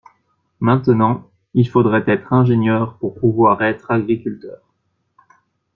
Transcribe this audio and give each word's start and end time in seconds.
Maintenant, 0.61 1.29
il 1.53 1.69
faudrait 1.69 2.03
être 2.07 2.33
ingénieur 2.33 2.97
pour 2.97 3.13
pouvoir 3.13 3.61
être 3.61 3.91
agriculteur. 3.91 4.57